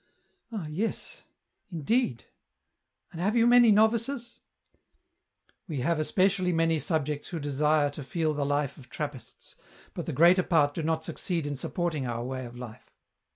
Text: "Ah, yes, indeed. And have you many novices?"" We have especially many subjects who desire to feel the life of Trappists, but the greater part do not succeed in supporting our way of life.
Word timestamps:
"Ah, 0.51 0.65
yes, 0.67 1.25
indeed. 1.71 2.23
And 3.11 3.21
have 3.21 3.35
you 3.35 3.45
many 3.45 3.71
novices?"" 3.71 4.39
We 5.67 5.81
have 5.81 5.99
especially 5.99 6.51
many 6.51 6.79
subjects 6.79 7.27
who 7.27 7.37
desire 7.39 7.91
to 7.91 8.03
feel 8.03 8.33
the 8.33 8.43
life 8.43 8.79
of 8.79 8.89
Trappists, 8.89 9.57
but 9.93 10.07
the 10.07 10.11
greater 10.13 10.41
part 10.41 10.73
do 10.73 10.81
not 10.81 11.05
succeed 11.05 11.45
in 11.45 11.55
supporting 11.55 12.07
our 12.07 12.23
way 12.23 12.47
of 12.47 12.57
life. 12.57 12.95